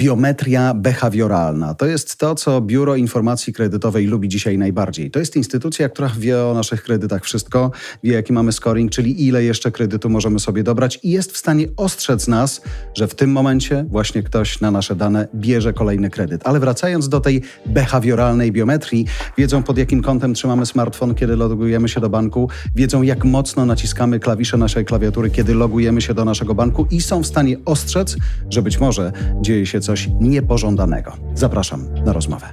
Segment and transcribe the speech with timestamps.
[0.00, 5.10] Biometria behawioralna to jest to, co Biuro Informacji Kredytowej lubi dzisiaj najbardziej.
[5.10, 7.70] To jest instytucja, która wie o naszych kredytach wszystko,
[8.02, 11.66] wie jaki mamy scoring, czyli ile jeszcze kredytu możemy sobie dobrać i jest w stanie
[11.76, 12.62] ostrzec nas,
[12.94, 16.42] że w tym momencie właśnie ktoś na nasze dane bierze kolejny kredyt.
[16.44, 19.06] Ale wracając do tej behawioralnej biometrii,
[19.38, 24.20] wiedzą pod jakim kątem trzymamy smartfon, kiedy logujemy się do banku, wiedzą jak mocno naciskamy
[24.20, 28.16] klawisze naszej klawiatury, kiedy logujemy się do naszego banku i są w stanie ostrzec,
[28.50, 29.89] że być może dzieje się coś
[30.20, 31.12] niepożądanego.
[31.34, 32.46] Zapraszam na rozmowę.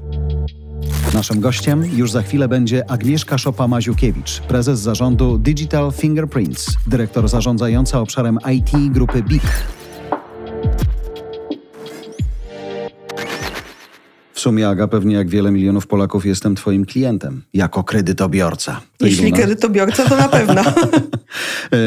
[1.14, 8.40] Naszym gościem już za chwilę będzie Agnieszka Szopa-Maziukiewicz, prezes zarządu Digital Fingerprints, dyrektor zarządzająca obszarem
[8.54, 9.44] IT grupy BIK.
[14.34, 18.82] W sumie, Aga, pewnie jak wiele milionów Polaków jestem twoim klientem, jako kredytobiorca.
[18.98, 20.64] To Jeśli kredytobiorca, to na pewno.
[21.74, 21.78] E,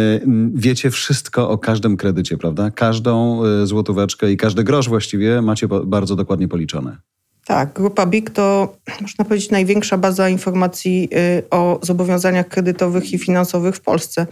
[0.55, 2.71] wiecie wszystko o każdym kredycie, prawda?
[2.71, 6.97] Każdą e, złotóweczkę i każdy grosz właściwie macie bardzo dokładnie policzone.
[7.45, 13.77] Tak, Grupa BIG to, można powiedzieć, największa baza informacji y, o zobowiązaniach kredytowych i finansowych
[13.77, 14.23] w Polsce.
[14.23, 14.27] Y,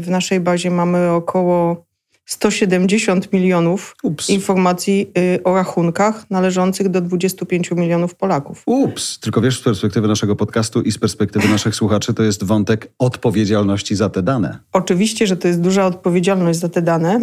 [0.00, 1.86] w naszej bazie mamy około
[2.32, 4.30] 170 milionów Ups.
[4.30, 8.62] informacji y, o rachunkach należących do 25 milionów Polaków.
[8.66, 12.92] Ups, tylko wiesz, z perspektywy naszego podcastu i z perspektywy naszych słuchaczy, to jest wątek
[12.98, 14.58] odpowiedzialności za te dane.
[14.72, 17.20] Oczywiście, że to jest duża odpowiedzialność za te dane.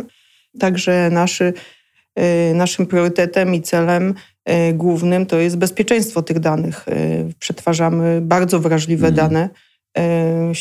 [0.60, 1.54] Także naszy,
[2.52, 4.14] y, naszym priorytetem i celem
[4.50, 6.86] y, głównym to jest bezpieczeństwo tych danych.
[7.40, 9.16] Przetwarzamy bardzo wrażliwe mm.
[9.16, 9.50] dane.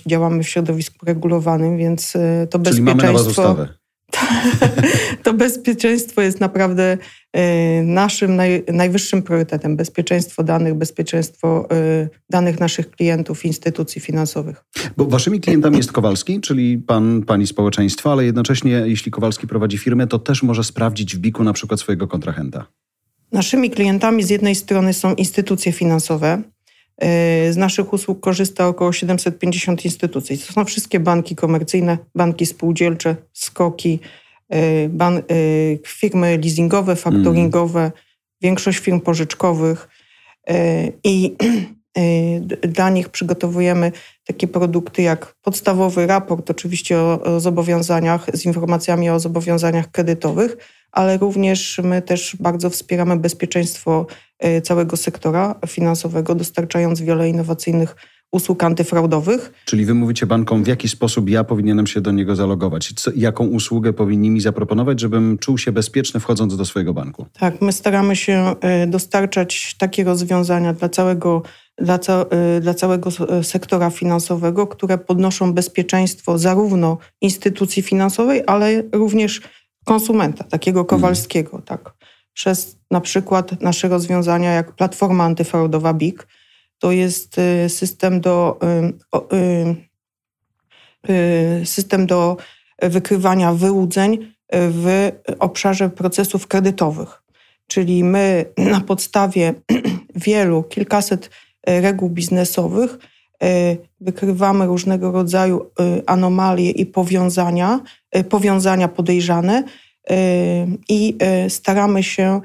[0.06, 2.12] Działamy w środowisku regulowanym, więc
[2.50, 2.96] to Czyli bezpieczeństwo.
[2.96, 3.69] Mamy na was ustawę.
[5.22, 6.98] to bezpieczeństwo jest naprawdę
[7.33, 9.77] e, naszym naj, najwyższym priorytetem.
[9.77, 14.64] Bezpieczeństwo danych, bezpieczeństwo e, danych naszych klientów, instytucji finansowych.
[14.97, 20.06] Bo waszymi klientami jest Kowalski, czyli pan, pani społeczeństwa, ale jednocześnie jeśli Kowalski prowadzi firmę,
[20.06, 22.66] to też może sprawdzić w biku na przykład swojego kontrahenta.
[23.32, 26.42] Naszymi klientami z jednej strony są instytucje finansowe,
[27.50, 30.38] z naszych usług korzysta około 750 instytucji.
[30.38, 34.00] To są wszystkie banki komercyjne, banki spółdzielcze, skoki,
[34.54, 37.92] y, ban, y, firmy leasingowe, faktoringowe, mm.
[38.42, 39.88] większość firm pożyczkowych.
[40.50, 41.36] Y, I
[42.69, 43.92] dla nich przygotowujemy
[44.25, 50.56] takie produkty jak podstawowy raport, oczywiście o, o zobowiązaniach, z informacjami o zobowiązaniach kredytowych,
[50.93, 54.06] ale również my też bardzo wspieramy bezpieczeństwo
[54.44, 57.97] y, całego sektora finansowego, dostarczając wiele innowacyjnych
[58.32, 59.53] usług antyfraudowych.
[59.65, 62.93] Czyli wy mówicie bankom, w jaki sposób ja powinienem się do niego zalogować?
[62.97, 67.27] Co, jaką usługę powinni mi zaproponować, żebym czuł się bezpieczny wchodząc do swojego banku?
[67.38, 68.54] Tak, my staramy się
[68.84, 71.43] y, dostarczać takie rozwiązania dla całego,
[71.78, 73.10] dla, ca, y, dla całego
[73.43, 79.41] sektora finansowego, które podnoszą bezpieczeństwo zarówno instytucji finansowej, ale również
[79.88, 80.88] konsumenta, takiego mhm.
[81.00, 81.66] Kowalskiego, hmm.
[81.66, 81.94] tak.
[82.32, 86.26] Przez na przykład nasze rozwiązania jak platforma antyfraudowa BIK,
[86.78, 88.59] to jest y, system do,
[89.32, 92.37] y, y, system do
[92.82, 97.22] wykrywania wyłudzeń w obszarze procesów kredytowych.
[97.66, 99.54] Czyli my na podstawie
[100.27, 101.31] wielu, kilkaset
[101.66, 102.98] reguł biznesowych
[104.00, 105.71] wykrywamy różnego rodzaju
[106.06, 107.81] anomalie i powiązania,
[108.28, 109.65] powiązania podejrzane
[110.88, 111.16] i
[111.48, 112.41] staramy się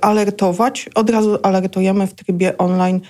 [0.00, 0.88] alertować.
[0.94, 3.00] Od razu alertujemy w trybie online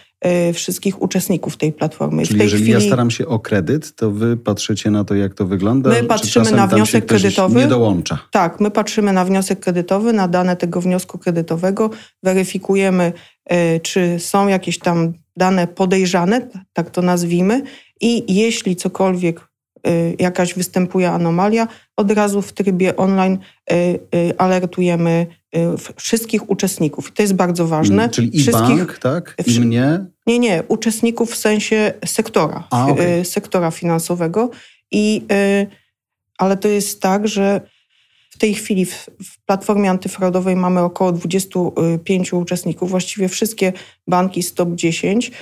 [0.55, 2.27] wszystkich uczestników tej platformy.
[2.27, 2.73] Czyli jeżeli chwili...
[2.73, 5.91] ja staram się o kredyt, to wy patrzycie na to, jak to wygląda?
[5.91, 7.61] My patrzymy na wniosek kredytowy.
[7.61, 8.19] Nie dołącza.
[8.31, 11.91] Tak, my patrzymy na wniosek kredytowy, na dane tego wniosku kredytowego,
[12.23, 13.13] weryfikujemy,
[13.83, 17.63] czy są jakieś tam dane podejrzane, tak to nazwijmy,
[18.01, 19.41] i jeśli cokolwiek
[19.87, 23.39] y, jakaś występuje anomalia, od razu w trybie online
[23.73, 23.75] y,
[24.15, 25.27] y, alertujemy
[25.97, 27.09] wszystkich uczestników.
[27.09, 28.03] I to jest bardzo ważne.
[28.03, 29.35] Mm, czyli i bank, tak?
[29.47, 30.05] I mnie?
[30.27, 30.63] Nie, nie.
[30.69, 33.25] Uczestników w sensie sektora, A, okay.
[33.25, 34.51] sektora finansowego.
[34.91, 35.23] I,
[36.39, 37.61] ale to jest tak, że
[38.39, 43.73] w tej chwili w, w, platformie antyfraudowej mamy około 25 uczestników, właściwie wszystkie
[44.07, 45.33] banki z top 10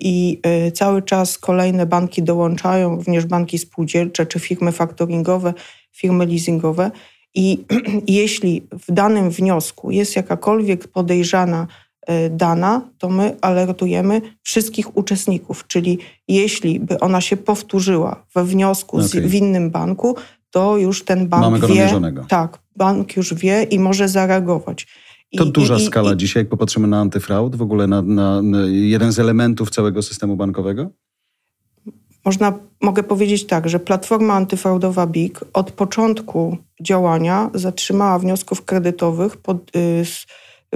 [0.00, 5.54] i y, cały czas kolejne banki dołączają, również banki spółdzielcze czy firmy faktoringowe,
[5.92, 6.90] firmy leasingowe.
[7.34, 7.64] I
[8.20, 11.66] jeśli w danym wniosku jest jakakolwiek podejrzana
[12.10, 15.66] y, dana, to my alertujemy wszystkich uczestników.
[15.66, 19.08] Czyli jeśli by ona się powtórzyła we wniosku okay.
[19.08, 20.16] z, w innym banku,
[20.50, 22.00] to już ten bank Mamy go wie.
[22.28, 24.86] Tak, bank już wie i może zareagować.
[25.36, 28.42] To I, duża i, skala i, dzisiaj, jak popatrzymy na antyfraud, w ogóle na, na,
[28.42, 30.90] na, jeden z elementów całego systemu bankowego?
[32.26, 39.70] można, mogę powiedzieć tak, że platforma antyfraudowa BIG od początku działania zatrzymała wniosków kredytowych pod,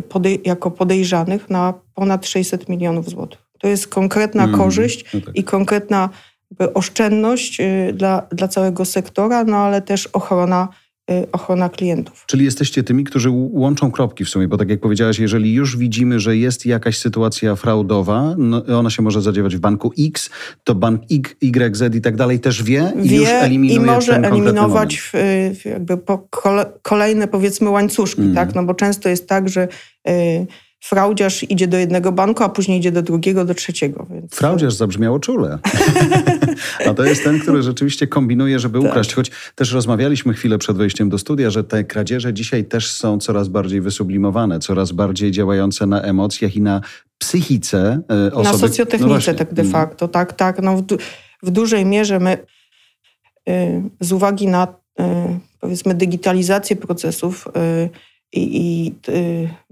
[0.08, 3.40] podej jako podejrzanych na ponad 600 milionów złotych.
[3.58, 5.36] To jest konkretna mm, korzyść no tak.
[5.36, 6.08] i konkretna
[6.74, 10.68] oszczędność y, dla, dla całego sektora, no ale też ochrona
[11.10, 12.24] y, ochrona klientów.
[12.26, 16.20] Czyli jesteście tymi, którzy łączą kropki w sumie, bo tak jak powiedziałaś, jeżeli już widzimy,
[16.20, 20.30] że jest jakaś sytuacja fraudowa, no ona się może zadziewać w banku X,
[20.64, 24.16] to bank Y, Z i tak dalej też wie i wie już eliminuje i może
[24.16, 25.12] eliminować w,
[25.60, 25.98] w jakby
[26.82, 28.34] kolejne powiedzmy łańcuszki, mm.
[28.34, 28.54] tak?
[28.54, 29.68] No bo często jest tak, że
[30.08, 30.46] y,
[30.80, 34.06] fraudziarz idzie do jednego banku, a później idzie do drugiego, do trzeciego.
[34.10, 34.34] Więc...
[34.34, 35.58] Fraudziarz zabrzmiało czule.
[36.86, 38.90] a to jest ten, który rzeczywiście kombinuje, żeby tak.
[38.90, 39.14] ukraść.
[39.14, 43.48] Choć też rozmawialiśmy chwilę przed wejściem do studia, że te kradzieże dzisiaj też są coraz
[43.48, 46.80] bardziej wysublimowane, coraz bardziej działające na emocjach i na
[47.18, 48.44] psychice e, osoby.
[48.44, 50.62] Na socjotechnice no tak de facto, tak, tak.
[50.62, 50.96] No w, du
[51.42, 52.38] w dużej mierze my
[53.48, 54.66] y, z uwagi na
[55.00, 55.04] y,
[55.60, 57.90] powiedzmy digitalizację procesów y,
[58.32, 58.92] i, i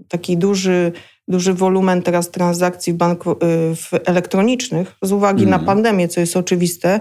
[0.08, 0.92] taki duży,
[1.28, 3.36] duży wolumen teraz transakcji banku y,
[3.76, 5.50] w elektronicznych z uwagi mm.
[5.50, 5.66] na mhm.
[5.66, 7.00] pandemię, co jest oczywiste.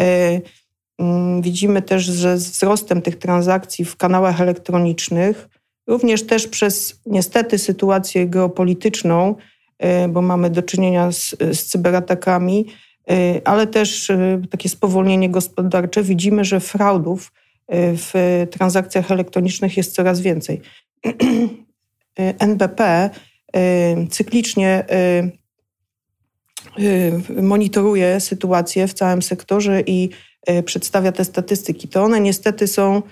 [0.00, 0.02] Y,
[0.98, 5.48] mm, widzimy też, że z wzrostem tych transakcji w kanałach elektronicznych,
[5.86, 9.34] również też przez niestety sytuację geopolityczną,
[10.08, 12.66] bo mamy do czynienia z, z cyberatakami,
[13.44, 14.12] ale też
[14.50, 17.32] takie spowolnienie gospodarcze, widzimy, że fraudów
[17.72, 20.60] w transakcjach elektronicznych jest coraz więcej.
[22.38, 23.35] NBP y,
[24.10, 24.84] cyklicznie
[26.78, 30.10] y, y, monitoruje sytuację w całym sektorze i
[30.64, 31.88] przedstawia te statystyki.
[31.88, 33.02] To one niestety są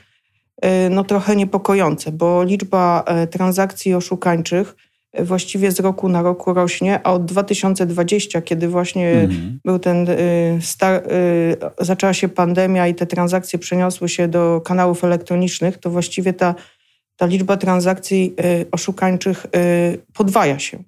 [0.91, 4.77] no, trochę niepokojące, bo liczba transakcji oszukańczych
[5.19, 9.61] właściwie z roku na roku rośnie, a od 2020, kiedy właśnie mhm.
[9.65, 10.07] był ten
[10.61, 11.03] star,
[11.81, 16.55] zaczęła się pandemia i te transakcje przeniosły się do kanałów elektronicznych, to właściwie ta
[17.17, 20.83] ta liczba transakcji y, oszukańczych y, podwaja się.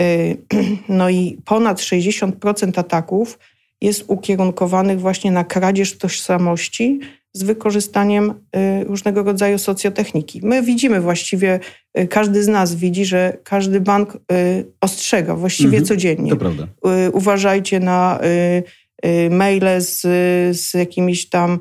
[0.00, 0.36] Y,
[0.88, 3.38] no i ponad 60% ataków
[3.80, 7.00] jest ukierunkowanych właśnie na kradzież tożsamości
[7.32, 8.34] z wykorzystaniem
[8.86, 10.40] różnego rodzaju socjotechniki.
[10.42, 11.60] My widzimy właściwie,
[12.08, 14.18] każdy z nas widzi, że każdy bank
[14.80, 16.30] ostrzega właściwie mhm, codziennie.
[16.30, 16.66] To prawda.
[17.12, 18.18] Uważajcie na
[19.30, 20.00] maile z,
[20.60, 21.60] z jakimiś tam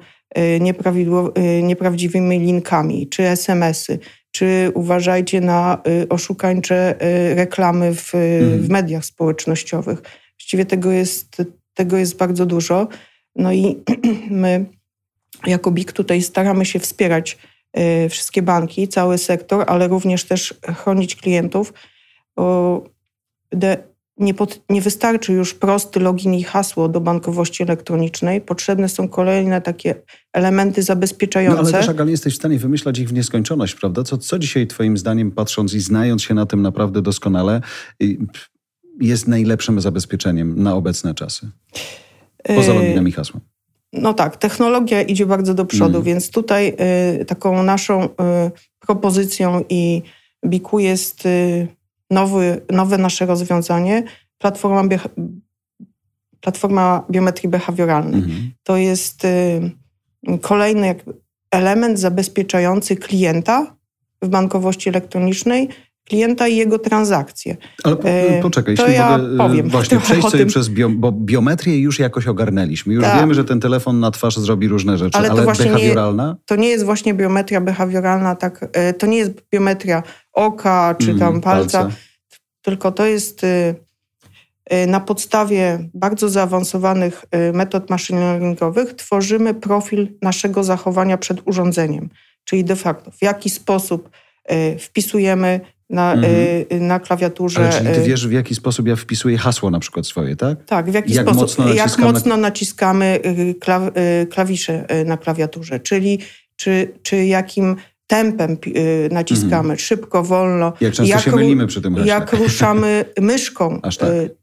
[1.62, 4.00] nieprawdziwymi linkami, czy SMS-y,
[4.32, 6.96] czy uważajcie na y, oszukańcze
[7.36, 8.62] reklamy w, mhm.
[8.62, 10.02] w mediach społecznościowych.
[10.40, 11.42] Właściwie tego jest,
[11.74, 12.88] tego jest bardzo dużo.
[13.36, 13.84] No i
[14.30, 14.66] my
[15.48, 17.38] jako BIK tutaj staramy się wspierać
[18.10, 21.74] wszystkie banki, cały sektor, ale również też chronić klientów,
[24.20, 28.42] nie, pod, nie, wystarczy już prosty login i hasło do bankowości elektronicznej.
[28.42, 29.96] Potrzebne są kolejne takie
[30.34, 31.62] elementy zabezpieczające.
[31.62, 34.04] No, ale też, Aga, nie jesteś w stanie wymyślać ich w nieskończoność, prawda?
[34.04, 37.62] Co, co dzisiaj twoim zdaniem, patrząc i znając się na tym naprawdę doskonale,
[39.02, 41.50] jest najlepszym zabezpieczeniem na obecne czasy?
[42.44, 43.42] Poza yy, loginem i hasłem.
[43.94, 46.04] No tak, technologia idzie bardzo do przodu, mm.
[46.04, 46.76] więc tutaj
[47.22, 48.10] y, taką naszą y,
[48.80, 50.02] propozycją i
[50.46, 51.26] Biku jest...
[51.26, 51.79] Y,
[52.10, 54.04] nowy, nowe nasze rozwiązanie,
[54.38, 54.84] platforma,
[56.42, 58.22] platforma biometrii behawioralnej.
[58.22, 58.52] Mhm.
[58.64, 59.72] To jest y,
[60.42, 60.96] kolejny
[61.52, 63.76] element zabezpieczający klienta
[64.22, 65.70] w bankowości elektronicznej,
[66.10, 67.58] klienta i jego transakcje.
[67.84, 70.90] Ale po, y, poczekaj, to jeśli ja mogę y, powiem właśnie przejść sobie przez bio,
[70.90, 72.94] bo biometrię już jakoś ogarnęliśmy.
[72.94, 73.20] Już tak.
[73.20, 76.28] wiemy, że ten telefon na twarz zrobi różne rzeczy, ale, ale to behawioralna?
[76.28, 81.30] Nie, to nie jest właśnie biometria behawioralna, tak, to nie jest biometria oka czy tam
[81.30, 81.80] mm, palca.
[81.82, 81.96] palca
[82.62, 83.76] tylko to jest y,
[84.74, 92.10] y, na podstawie bardzo zaawansowanych y, metod machine learningowych tworzymy profil naszego zachowania przed urządzeniem.
[92.44, 94.10] Czyli de facto w jaki sposób
[94.80, 96.88] wpisujemy na, mhm.
[96.88, 97.60] na klawiaturze.
[97.60, 100.66] Ale czyli ty wiesz, w jaki sposób ja wpisuję hasło na przykład swoje, tak?
[100.66, 103.20] Tak, w jaki jak sposób, mocno jak mocno naciskamy
[104.30, 106.20] klawisze na klawiaturze, czyli
[106.56, 107.76] czy, czy jakim
[108.10, 109.80] tempem y, naciskamy, mhm.
[109.80, 110.74] szybko, wolno.
[110.82, 112.08] Jak często jak, się mylimy przy tym haśle.
[112.08, 113.80] Jak ruszamy myszką.
[113.82, 114.10] Aż tak.
[114.10, 114.36] Y,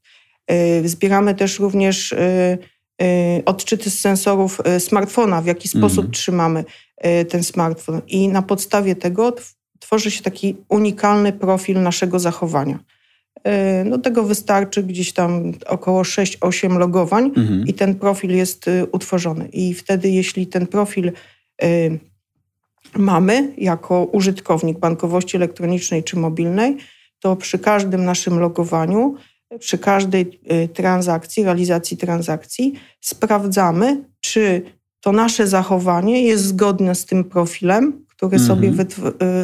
[0.85, 2.15] y, zbieramy też również
[3.45, 6.13] odczyty z sensorów smartfona, w jaki sposób mhm.
[6.13, 6.65] trzymamy
[7.29, 8.03] ten smartfon.
[8.09, 9.37] I na podstawie tego
[9.79, 12.79] tworzy się taki unikalny profil naszego zachowania.
[13.85, 17.65] No tego wystarczy gdzieś tam około 6-8 logowań mhm.
[17.67, 19.49] i ten profil jest utworzony.
[19.49, 21.13] I wtedy, jeśli ten profil
[22.97, 26.77] mamy jako użytkownik bankowości elektronicznej czy mobilnej,
[27.21, 29.15] to przy każdym naszym logowaniu
[29.59, 30.41] przy każdej
[30.75, 34.63] transakcji, realizacji transakcji sprawdzamy, czy
[35.01, 38.47] to nasze zachowanie jest zgodne z tym profilem, który mhm.
[38.47, 38.73] sobie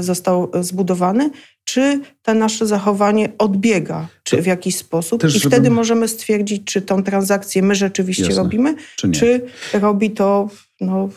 [0.01, 1.31] został zbudowany,
[1.65, 5.25] czy to nasze zachowanie odbiega czy w jakiś sposób.
[5.37, 8.43] I wtedy możemy stwierdzić, czy tą transakcję my rzeczywiście Jasne.
[8.43, 9.41] robimy, czy, czy,
[9.73, 10.49] robi to.
[10.81, 11.09] No,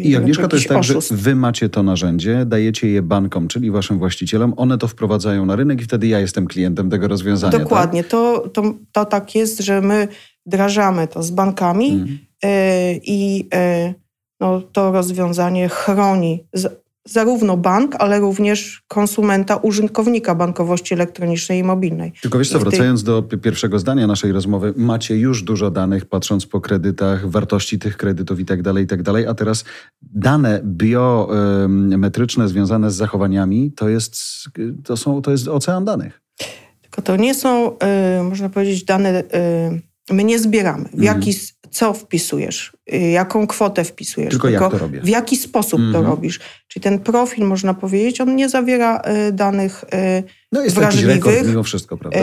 [0.00, 3.98] I Agnieszka, to jest tak, że wy macie to narzędzie, dajecie je bankom, czyli waszym
[3.98, 7.52] właścicielom, one to wprowadzają na rynek i wtedy ja jestem klientem tego rozwiązania.
[7.52, 7.62] Tak?
[7.62, 8.02] Dokładnie.
[8.02, 8.10] Tak?
[8.10, 10.08] To, to, to tak jest, że my
[10.46, 12.18] wdrażamy to z bankami
[13.02, 13.94] i y,
[14.40, 16.44] no, to rozwiązanie chroni
[17.08, 22.12] zarówno bank, ale również konsumenta, użytkownika bankowości elektronicznej i mobilnej.
[22.22, 26.60] Tylko wiesz co, wracając do pierwszego zdania naszej rozmowy, macie już dużo danych, patrząc po
[26.60, 29.64] kredytach, wartości tych kredytów i tak dalej, i tak dalej, a teraz
[30.02, 34.16] dane biometryczne związane z zachowaniami, to jest,
[34.84, 36.20] to są, to jest ocean danych.
[36.82, 37.72] Tylko to nie są,
[38.18, 39.24] y, można powiedzieć, dane, y,
[40.10, 40.88] my nie zbieramy.
[40.94, 41.32] W jaki
[41.74, 44.30] co wpisujesz, y, jaką kwotę wpisujesz.
[44.30, 45.00] Tylko, tylko jak to robię.
[45.00, 45.92] W jaki sposób mm -hmm.
[45.92, 46.16] to mhm.
[46.16, 46.40] robisz.
[46.68, 51.16] Czyli ten profil, można powiedzieć, on nie zawiera y, danych y, No jest wrażliwych.
[51.16, 52.18] jakiś rekord mimo wszystko, prawda?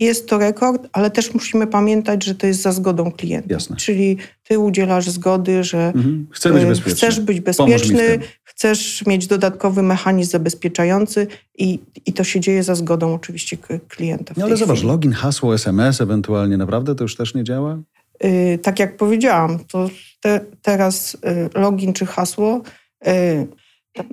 [0.00, 3.54] Jest to rekord, ale też musimy pamiętać, że to jest za zgodą klienta.
[3.54, 3.76] Jasne.
[3.76, 4.16] Czyli
[4.48, 6.26] ty udzielasz zgody, że mhm.
[6.30, 6.94] Chcę być bezpieczny.
[6.94, 11.26] chcesz być bezpieczny, chcesz mieć dodatkowy mechanizm zabezpieczający
[11.58, 13.56] i, i to się dzieje za zgodą oczywiście
[13.88, 14.34] klienta.
[14.36, 17.78] No ale zobacz, login, hasło, SMS ewentualnie, naprawdę to już też nie działa?
[18.24, 22.62] Y, tak jak powiedziałam, to te, teraz y, login czy hasło,
[23.06, 23.46] y,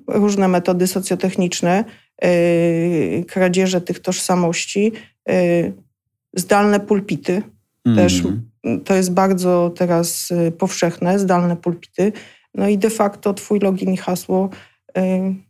[0.08, 1.84] różne metody socjotechniczne,
[3.28, 4.92] kradzieże tych tożsamości,
[6.34, 7.42] zdalne pulpity
[7.86, 7.98] mm.
[7.98, 8.24] też
[8.86, 12.12] to jest bardzo teraz powszechne, zdalne pulpity.
[12.54, 14.50] No i de facto twój login i hasło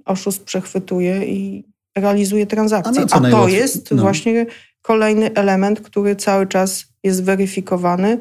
[0.06, 1.64] oszust przechwytuje i
[1.96, 3.06] realizuje transakcję.
[3.12, 4.02] A, A to jest no.
[4.02, 4.46] właśnie
[4.82, 8.20] kolejny element, który cały czas jest weryfikowany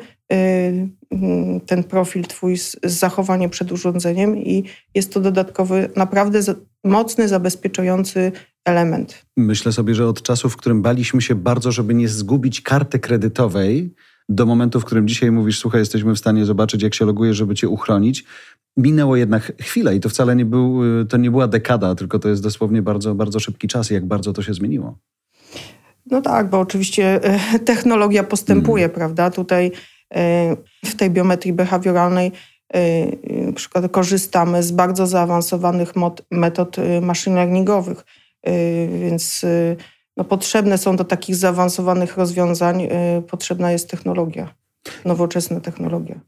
[1.66, 4.64] ten profil twój z, z zachowaniem przed urządzeniem i
[4.94, 6.54] jest to dodatkowy, naprawdę za,
[6.84, 8.32] mocny, zabezpieczający
[8.64, 9.26] element.
[9.36, 13.94] Myślę sobie, że od czasu, w którym baliśmy się bardzo, żeby nie zgubić karty kredytowej,
[14.28, 17.54] do momentu, w którym dzisiaj mówisz, słuchaj, jesteśmy w stanie zobaczyć, jak się loguje, żeby
[17.54, 18.24] cię uchronić,
[18.76, 22.28] minęło jednak chwila i to wcale nie, był, y, to nie była dekada, tylko to
[22.28, 24.98] jest dosłownie bardzo, bardzo szybki czas jak bardzo to się zmieniło.
[26.06, 27.20] No tak, bo oczywiście
[27.54, 28.94] y, technologia postępuje, mm.
[28.94, 29.30] prawda?
[29.30, 29.72] Tutaj
[30.84, 32.32] w tej biometrii behawioralnej
[32.76, 35.92] y, przykład korzystamy z bardzo zaawansowanych
[36.30, 38.04] metod y, machine learningowych,
[38.48, 39.46] y, więc
[40.16, 42.88] no, potrzebne są do takich zaawansowanych rozwiązań,
[43.28, 44.54] potrzebna jest technologia,
[45.04, 46.20] nowoczesna technologia.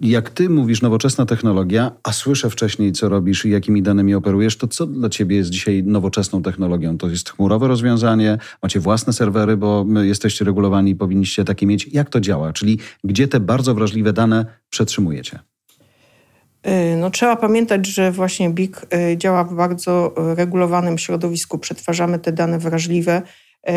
[0.00, 4.68] Jak ty mówisz nowoczesna technologia, a słyszę wcześniej, co robisz i jakimi danymi operujesz, to
[4.68, 6.98] co dla ciebie jest dzisiaj nowoczesną technologią?
[6.98, 11.88] To jest chmurowe rozwiązanie, macie własne serwery, bo jesteście regulowani i powinniście takie mieć.
[11.92, 12.52] Jak to działa?
[12.52, 15.38] Czyli gdzie te bardzo wrażliwe dane przetrzymujecie?
[16.66, 21.58] Y, no, trzeba pamiętać, że właśnie BIG y, działa w bardzo regulowanym środowisku.
[21.58, 23.22] Przetwarzamy te dane wrażliwe,
[23.68, 23.72] y,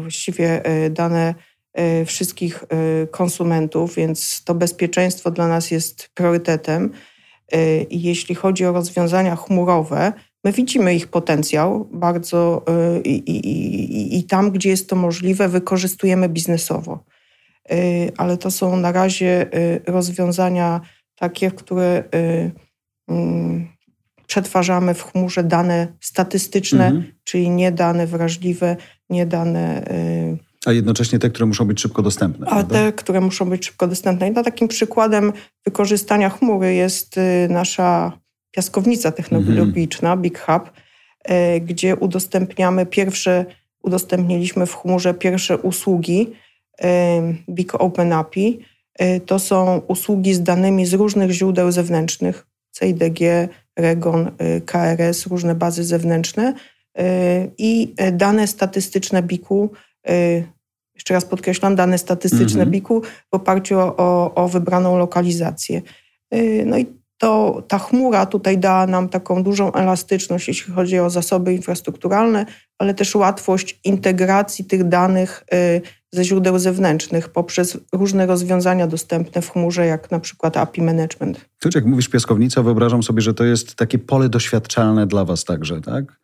[0.00, 1.53] właściwie dane Y,
[2.06, 2.64] wszystkich
[3.02, 6.90] y, konsumentów, więc to bezpieczeństwo dla nas jest priorytetem.
[7.90, 10.12] I jeśli chodzi o rozwiązania chmurowe,
[10.44, 12.64] my widzimy ich potencjał bardzo
[13.04, 17.04] i, i, i, i tam, gdzie jest to możliwe, wykorzystujemy biznesowo.
[18.16, 19.46] Ale to są na razie
[19.86, 20.80] rozwiązania
[21.16, 22.04] takie, które
[23.08, 23.68] mm,
[24.26, 27.12] przetwarzamy w chmurze dane statystyczne, mhm.
[27.24, 28.76] czyli nie dane wrażliwe,
[29.10, 29.84] nie dane
[30.66, 32.46] a jednocześnie te, które muszą być szybko dostępne.
[32.46, 32.74] A prawda?
[32.74, 34.28] te, które muszą być szybko dostępne.
[34.28, 35.32] I no, takim przykładem
[35.64, 38.12] wykorzystania chmury jest y, nasza
[38.50, 40.22] piaskownica technologiczna, mm -hmm.
[40.22, 40.70] Big Hub,
[41.30, 43.44] y, gdzie udostępniamy pierwsze,
[43.82, 46.32] udostępniliśmy w chmurze pierwsze usługi
[46.84, 46.86] y,
[47.50, 48.58] Big Open API.
[49.26, 52.46] To są usługi z danymi z różnych źródeł zewnętrznych,
[52.78, 53.20] CIDG,
[53.76, 54.30] Regon,
[54.66, 56.54] KRS, różne bazy zewnętrzne
[57.58, 59.70] i dane statystyczne BIK-u
[60.94, 62.70] jeszcze raz podkreślam, dane statystyczne mhm.
[62.70, 65.82] BIK-u w oparciu o, o wybraną lokalizację.
[66.34, 66.86] Y, no i
[67.18, 72.46] to, ta chmura tutaj da nam taką dużą elastyczność, jeśli chodzi o zasoby infrastrukturalne,
[72.78, 75.80] ale też łatwość integracji tych danych y,
[76.12, 81.40] ze źródeł zewnętrznych poprzez różne rozwiązania dostępne w chmurze, jak na przykład API Management.
[81.62, 85.80] Słuchaj, jak mówisz piaskownica, wyobrażam sobie, że to jest takie pole doświadczalne dla Was także,
[85.80, 86.23] tak?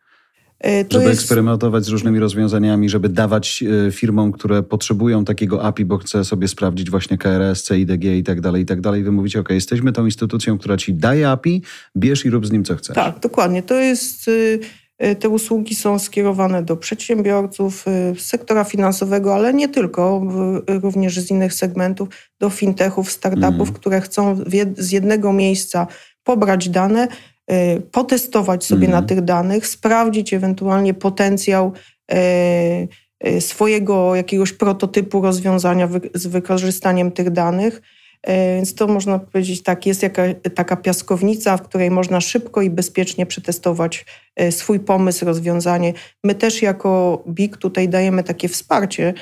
[0.61, 1.21] E, to żeby jest...
[1.21, 6.47] eksperymentować z różnymi rozwiązaniami, żeby dawać e, firmom, które potrzebują takiego API, bo chce sobie
[6.47, 9.03] sprawdzić właśnie KRS, CIDG i tak dalej, i tak dalej.
[9.03, 11.61] Wy mówicie, ok, jesteśmy tą instytucją, która ci daje API,
[11.97, 12.95] bierz i rób z nim co chcesz.
[12.95, 13.63] Tak, dokładnie.
[13.63, 14.59] To jest y,
[15.19, 17.85] te usługi są skierowane do przedsiębiorców
[18.17, 20.21] z sektora finansowego, ale nie tylko,
[20.67, 23.73] również z innych segmentów, do fintechów, startupów, mm.
[23.73, 24.39] które chcą
[24.77, 25.87] z jednego miejsca
[26.23, 27.07] pobrać dane,
[27.91, 29.01] potestować sobie mm.
[29.01, 31.73] na tych danych, sprawdzić ewentualnie potencjał
[33.39, 37.81] swojego jakiegoś prototypu rozwiązania z wykorzystaniem tych danych
[38.27, 40.23] więc to można powiedzieć tak, jest jaka,
[40.55, 44.05] taka piaskownica, w której można szybko i bezpiecznie przetestować
[44.51, 45.93] swój pomysł, rozwiązanie.
[46.23, 49.13] My też jako BIG tutaj dajemy takie wsparcie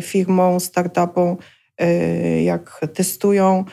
[0.00, 1.36] firmom, startupom,
[2.44, 3.64] jak testują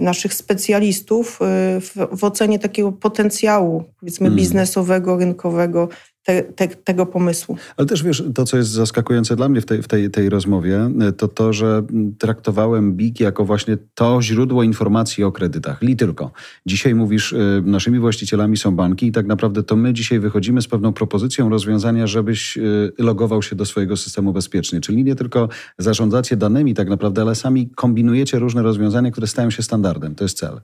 [0.00, 1.38] naszych specjalistów
[1.80, 4.36] w, w ocenie takiego potencjału, powiedzmy, mm.
[4.36, 5.88] biznesowego, rynkowego
[6.24, 7.56] te, te, tego pomysłu.
[7.76, 10.90] Ale też wiesz, to co jest zaskakujące dla mnie w tej, w tej, tej rozmowie,
[11.16, 11.82] to to, że
[12.18, 15.82] traktowałem BIG jako właśnie to źródło informacji o kredytach.
[15.82, 16.30] Li tylko.
[16.66, 20.68] Dzisiaj mówisz, y, naszymi właścicielami są banki i tak naprawdę to my dzisiaj wychodzimy z
[20.68, 24.80] pewną propozycją rozwiązania, żebyś y, logował się do swojego systemu bezpiecznie.
[24.80, 29.62] Czyli nie tylko zarządzacie danymi tak naprawdę, ale sami kombinujecie różne rozwiązania, które stają się
[29.62, 30.14] standardem.
[30.14, 30.60] To jest cel.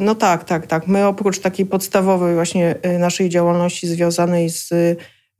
[0.00, 0.86] No tak, tak, tak.
[0.86, 4.68] My oprócz takiej podstawowej właśnie y, naszej działalności związanej z,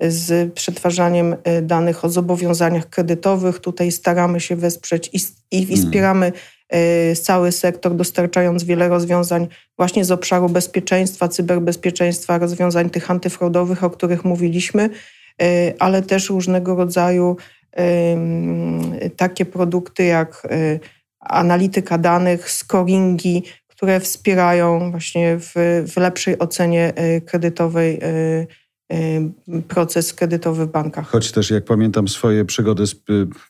[0.00, 5.16] z przetwarzaniem y, danych o zobowiązaniach kredytowych, tutaj staramy się wesprzeć i,
[5.57, 5.85] i, i hmm.
[5.85, 6.33] wspieramy
[7.12, 13.90] y, cały sektor, dostarczając wiele rozwiązań właśnie z obszaru bezpieczeństwa, cyberbezpieczeństwa, rozwiązań tych antyfraudowych, o
[13.90, 14.90] których mówiliśmy,
[15.78, 17.37] ale też różnego rodzaju
[19.16, 20.49] takie produkty jak
[21.21, 23.43] analityka danych, scoringi,
[23.85, 25.53] które wspierają właśnie w,
[25.93, 28.47] w lepszej ocenie e, kredytowej e,
[28.93, 31.09] e, proces kredytowy w bankach.
[31.09, 32.97] Choć też jak pamiętam swoje przygody z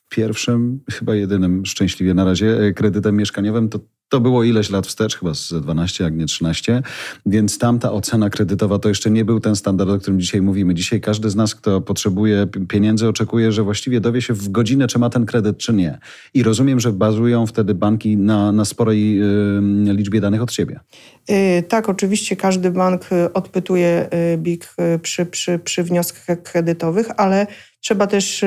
[0.09, 5.35] pierwszym, chyba jedynym szczęśliwie na razie kredytem mieszkaniowym, to to było ileś lat wstecz, chyba
[5.35, 6.83] z 12, jak nie 13,
[7.27, 10.75] więc tamta ocena kredytowa to jeszcze nie był ten standard, o którym dzisiaj mówimy.
[10.75, 14.99] Dzisiaj każdy z nas, kto potrzebuje pieniędzy, oczekuje, że właściwie dowie się w godzinę, czy
[14.99, 15.99] ma ten kredyt, czy nie.
[16.35, 20.81] I rozumiem, że bazują wtedy banki na, na sporej y, liczbie danych od siebie.
[21.29, 27.07] Yy, tak, oczywiście każdy bank y, odpytuje y, BIG y, przy, przy, przy wnioskach kredytowych,
[27.17, 27.47] ale
[27.81, 28.45] trzeba też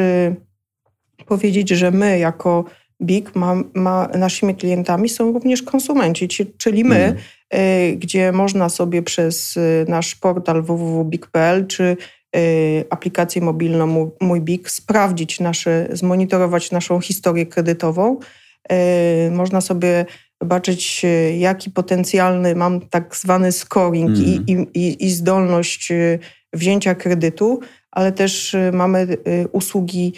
[1.25, 2.65] powiedzieć, że my jako
[3.01, 7.17] BIG ma, ma, naszymi klientami są również konsumenci, czyli my, mm.
[7.55, 11.97] y, gdzie można sobie przez y, nasz portal www.big.pl czy
[12.35, 18.19] y, aplikację mobilną Mój BIG sprawdzić nasze, zmonitorować naszą historię kredytową.
[19.31, 20.05] Można sobie
[20.41, 21.05] zobaczyć,
[21.37, 24.21] jaki potencjalny mam tak zwany scoring mm.
[24.21, 25.93] i, i, i zdolność
[26.53, 27.59] wzięcia kredytu,
[27.91, 29.17] ale też mamy
[29.51, 30.13] usługi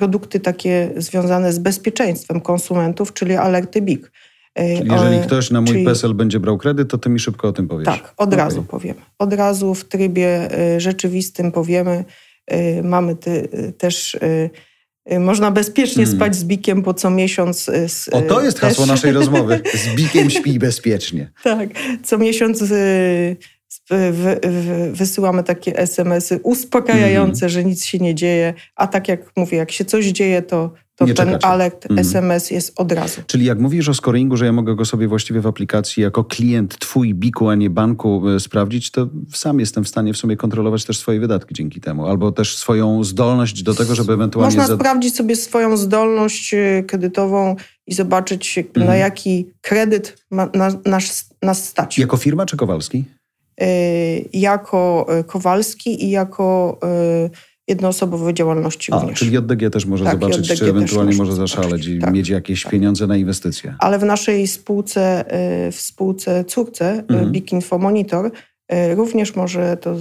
[0.00, 4.12] produkty takie związane z bezpieczeństwem konsumentów, czyli alerty BIG.
[4.54, 5.84] E, czyli jeżeli ktoś na mój czyli...
[5.84, 7.86] PESEL będzie brał kredyt, to ty mi szybko o tym powiesz.
[7.86, 8.38] Tak, od okay.
[8.38, 9.00] razu powiemy.
[9.18, 12.04] Od razu w trybie e, rzeczywistym powiemy.
[12.46, 14.18] E, mamy ty, też
[15.20, 16.20] można bezpiecznie hmm.
[16.20, 17.70] spać z bikiem, po co miesiąc.
[17.86, 18.90] Z, o, to jest hasło też...
[18.90, 19.60] naszej rozmowy.
[19.84, 21.32] Z bikiem śpi bezpiecznie.
[21.42, 21.68] tak.
[22.02, 22.64] Co miesiąc
[24.92, 27.50] wysyłamy takie SMS-y uspokajające, mm.
[27.50, 31.06] że nic się nie dzieje, a tak jak mówię, jak się coś dzieje, to, to
[31.06, 31.46] ten czekacie.
[31.46, 31.98] alert mm.
[31.98, 33.20] SMS jest od razu.
[33.26, 36.78] Czyli jak mówisz o scoringu, że ja mogę go sobie właściwie w aplikacji jako klient
[36.78, 40.84] twój biku, a nie banku e, sprawdzić, to sam jestem w stanie w sumie kontrolować
[40.84, 44.56] też swoje wydatki dzięki temu, albo też swoją zdolność do tego, żeby ewentualnie...
[44.56, 48.88] Można sprawdzić sobie swoją zdolność e, kredytową i zobaczyć, mm.
[48.88, 51.98] na jaki kredyt ma, na, nas, nas stać.
[51.98, 53.04] Jako firma czy Kowalski?
[53.62, 56.78] Y, jako y, Kowalski i jako
[57.26, 57.30] y,
[57.68, 59.18] jednoosobowej działalności A, również.
[59.18, 62.62] Czyli JDG też może tak, zobaczyć, JDG czy ewentualnie może zaszaleć i tak, mieć jakieś
[62.62, 62.72] tak.
[62.72, 63.74] pieniądze na inwestycje.
[63.78, 65.24] Ale w naszej spółce,
[65.72, 67.32] w spółce córce mhm.
[67.32, 68.30] Big Info Monitor
[68.96, 69.96] również może to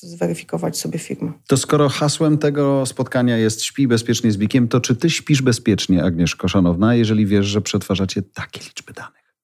[0.00, 1.32] zweryfikować sobie firma.
[1.48, 6.04] To skoro hasłem tego spotkania jest śpi bezpiecznie z Bikiem, to czy ty śpisz bezpiecznie,
[6.04, 9.34] Agnieszko Szanowna, jeżeli wiesz, że przetwarzacie takie liczby danych?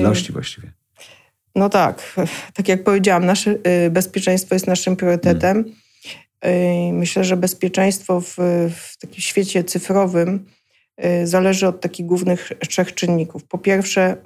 [0.00, 0.72] Ilości właściwie.
[1.56, 2.16] No tak,
[2.56, 3.50] tak jak powiedziałam, nasze
[3.86, 5.64] y, bezpieczeństwo jest naszym priorytetem.
[6.46, 8.36] Y, myślę, że bezpieczeństwo w,
[8.70, 10.46] w takim świecie cyfrowym
[11.04, 13.44] y, zależy od takich głównych trzech czynników.
[13.44, 14.16] Po pierwsze,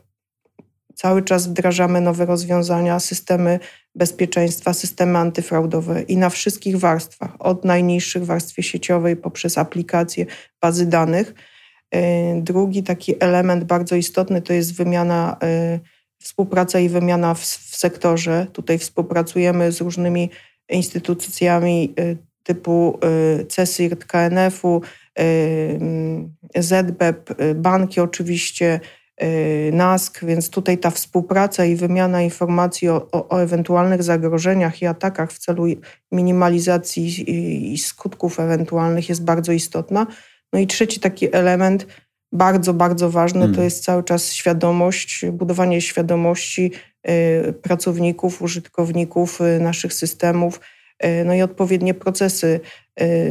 [0.94, 3.60] cały czas wdrażamy nowe rozwiązania, systemy
[3.94, 10.26] bezpieczeństwa, systemy antyfraudowe i na wszystkich warstwach, od najniższych warstwie sieciowej poprzez aplikacje,
[10.60, 11.34] bazy danych.
[12.36, 15.36] Drugi taki element bardzo istotny to jest wymiana
[16.20, 18.46] współpraca i wymiana w, w sektorze.
[18.52, 20.30] Tutaj współpracujemy z różnymi
[20.68, 22.98] instytucjami y, typu
[23.40, 24.82] y, CESIRT, KNF-u,
[25.20, 28.80] y, ZBEP, banki oczywiście,
[29.72, 35.32] NASK, więc tutaj ta współpraca i wymiana informacji o, o, o ewentualnych zagrożeniach i atakach
[35.32, 35.64] w celu
[36.12, 40.06] minimalizacji i, i skutków ewentualnych jest bardzo istotna.
[40.52, 41.86] No i trzeci taki element,
[42.32, 43.56] bardzo, bardzo ważny, hmm.
[43.56, 46.72] to jest cały czas świadomość, budowanie świadomości
[47.48, 50.60] y, pracowników, użytkowników y, naszych systemów,
[51.04, 52.60] y, no i odpowiednie procesy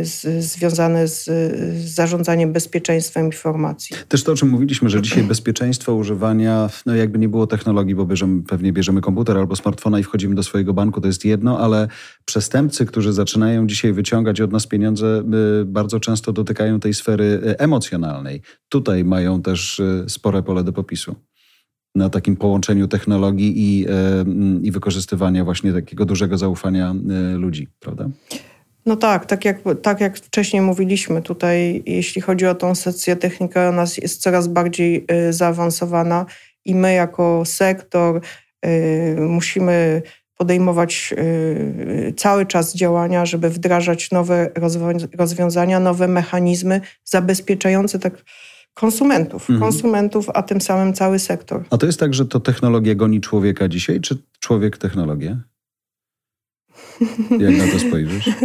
[0.03, 3.95] z, związane z, z, zarządzaniem bezpieczeństwem informacji.
[4.07, 8.05] Też to, o czym mówiliśmy, że dzisiaj bezpieczeństwo używania, no jakby nie było technologii, bo
[8.05, 11.87] bierzemy, pewnie bierzemy komputer albo smartfona i wchodzimy do swojego banku, to jest jedno, ale
[12.25, 15.23] przestępcy, którzy zaczynają dzisiaj wyciągać od nas pieniądze,
[15.65, 18.41] bardzo często dotykają tej sfery emocjonalnej.
[18.69, 21.15] Tutaj mają też spore pole do popisu
[21.95, 23.85] na takim połączeniu technologii i,
[24.63, 26.95] i wykorzystywania właśnie takiego dużego zaufania
[27.35, 28.09] ludzi, prawda?
[28.85, 33.69] No tak, tak jak, tak jak wcześniej mówiliśmy, tutaj jeśli chodzi o tą sekcję technika,
[33.69, 36.25] ona jest coraz bardziej y, zaawansowana
[36.65, 38.21] i my jako sektor
[38.65, 40.01] y, musimy
[40.37, 44.49] podejmować y, cały czas działania, żeby wdrażać nowe
[45.17, 48.23] rozwiązania, nowe mechanizmy zabezpieczające tak
[48.73, 49.59] konsumentów, mhm.
[49.59, 51.63] konsumentów, a tym samym cały sektor.
[51.69, 55.37] A to jest tak, że to technologia goni człowieka dzisiaj, czy człowiek technologię?
[57.39, 58.29] Jak na to spojrzysz?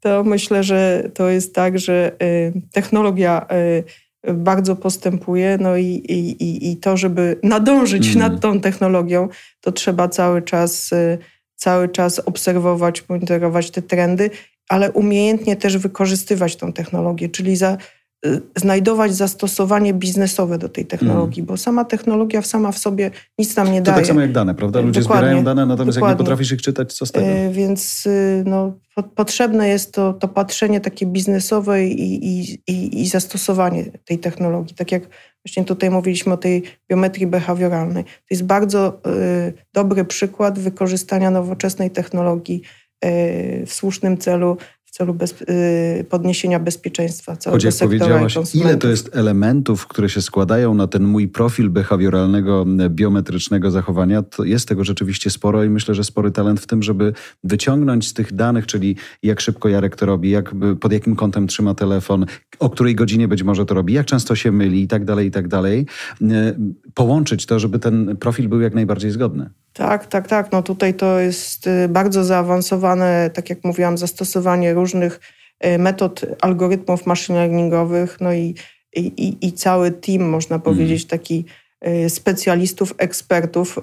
[0.00, 3.46] To myślę, że to jest tak, że y, technologia
[4.28, 8.18] y, bardzo postępuje, no i, i, i to, żeby nadążyć mm.
[8.18, 9.28] nad tą technologią,
[9.60, 11.18] to trzeba cały czas, y,
[11.54, 14.30] cały czas obserwować, monitorować te trendy,
[14.68, 17.76] ale umiejętnie też wykorzystywać tą technologię, czyli za,
[18.56, 21.46] znajdować zastosowanie biznesowe do tej technologii, mm.
[21.46, 23.96] bo sama technologia sama w sobie nic nam nie to daje.
[23.96, 24.80] tak samo jak dane, prawda?
[24.80, 26.12] Ludzie dokładnie, zbierają dane, natomiast dokładnie.
[26.12, 27.26] jak nie potrafisz ich czytać, co z tego?
[27.26, 28.72] Y, więc y, no,
[29.14, 34.76] potrzebne jest to, to patrzenie takie biznesowe i, i, i, i zastosowanie tej technologii.
[34.76, 35.02] Tak jak
[35.46, 38.04] właśnie tutaj mówiliśmy o tej biometrii behawioralnej.
[38.04, 39.00] To jest bardzo
[39.48, 42.62] y, dobry przykład wykorzystania nowoczesnej technologii
[43.04, 44.56] y, w słusznym celu
[44.98, 50.08] celu bez, y, podniesienia bezpieczeństwa całego Choć jak sektora powiedziałaś, ile to jest elementów, które
[50.08, 55.70] się składają na ten mój profil behawioralnego, biometrycznego zachowania, to jest tego rzeczywiście sporo i
[55.70, 57.12] myślę, że spory talent w tym, żeby
[57.44, 61.74] wyciągnąć z tych danych, czyli jak szybko Jarek to robi, jak, pod jakim kątem trzyma
[61.74, 62.26] telefon,
[62.58, 65.30] o której godzinie być może to robi, jak często się myli i tak dalej, i
[65.30, 65.86] tak dalej,
[66.94, 69.50] połączyć to, żeby ten profil był jak najbardziej zgodny.
[69.78, 70.52] Tak, tak, tak.
[70.52, 75.20] No tutaj to jest y, bardzo zaawansowane, tak jak mówiłam, zastosowanie różnych
[75.66, 78.54] y, metod algorytmów machine learningowych, no i,
[78.96, 80.62] i, i cały team, można mhm.
[80.62, 81.44] powiedzieć, taki
[81.86, 83.78] y, specjalistów, ekspertów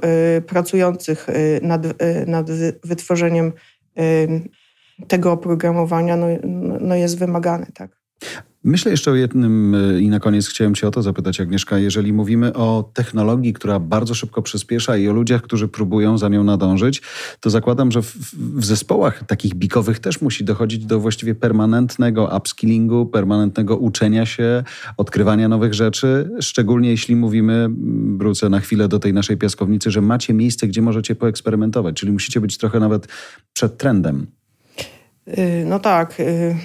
[0.47, 1.27] pracujących
[1.62, 1.84] nad,
[2.27, 2.51] nad
[2.84, 3.53] wytworzeniem
[5.08, 6.27] tego oprogramowania no,
[6.79, 7.91] no jest wymagany, tak.
[8.67, 11.78] Myślę jeszcze o jednym e, i na koniec chciałem Cię o to zapytać, Agnieszka.
[11.78, 16.43] Jeżeli mówimy o technologii, która bardzo szybko przyspiesza i o ludziach, którzy próbują za nią
[16.43, 17.01] nadążyć,
[17.39, 23.06] to zakładam, że w, w zespołach takich bikowych też musi dochodzić do właściwie permanentnego upskillingu,
[23.06, 24.63] permanentnego uczenia się,
[24.97, 26.30] odkrywania nowych rzeczy.
[26.41, 27.69] Szczególnie jeśli mówimy,
[28.17, 32.41] wrócę na chwilę do tej naszej piaskownicy, że macie miejsce, gdzie możecie poeksperymentować, czyli musicie
[32.41, 33.08] być trochę nawet
[33.54, 34.28] przed trendem.
[35.27, 36.55] Y, no tak, y,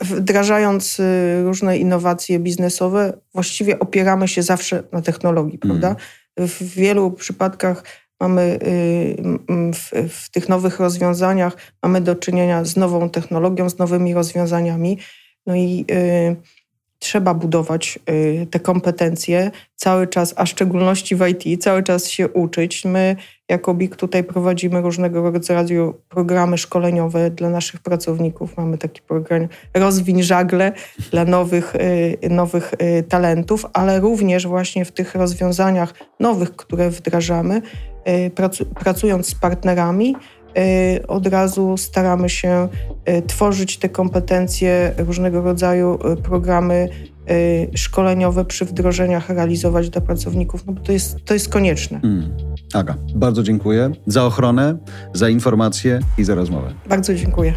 [0.00, 5.80] wdrażając y, różne innowacje biznesowe, właściwie opieramy się zawsze na technologii, mm.
[5.80, 6.02] prawda?
[6.38, 7.84] W wielu przypadkach
[8.20, 8.58] mamy
[9.74, 14.98] w, w, tych nowych rozwiązaniach mamy do czynienia z nową technologią, z nowymi rozwiązaniami.
[15.46, 15.86] No i
[17.06, 22.28] trzeba budować y, te kompetencje cały czas, a w szczególności w IT, cały czas się
[22.28, 22.84] uczyć.
[22.84, 23.16] My
[23.48, 28.56] jako BIG tutaj prowadzimy różnego rodzaju programy szkoleniowe dla naszych pracowników.
[28.56, 30.72] Mamy taki program Rozwiń żagle
[31.10, 31.74] dla nowych,
[32.24, 37.62] y, nowych y, talentów, ale również właśnie w tych rozwiązaniach nowych, które wdrażamy,
[38.74, 40.16] pracując z partnerami,
[41.08, 42.68] od razu staramy się
[43.08, 46.88] y, tworzyć te kompetencje, różnego rodzaju y, programy
[47.74, 52.00] szkoleniowe przy wdrożeniach realizować dla pracowników, no bo to jest, to jest konieczne.
[52.04, 52.36] Mm.
[52.74, 54.76] Aga, bardzo dziękuję za ochronę,
[55.12, 56.72] za informacje i za rozmowę.
[56.88, 57.54] Bardzo dziękuję.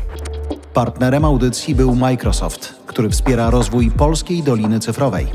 [0.73, 5.27] Partnerem audycji był Microsoft, który wspiera rozwój polskiej Doliny Cyfrowej.